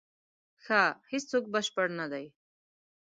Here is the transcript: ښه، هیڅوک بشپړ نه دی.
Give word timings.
ښه، 0.63 0.81
هیڅوک 1.11 1.43
بشپړ 1.53 1.87
نه 1.99 2.05
دی. 2.11 2.25